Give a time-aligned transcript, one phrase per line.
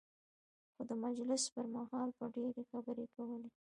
[0.73, 3.49] خو د مجلس پر مهال به ډېرې خبرې کولې.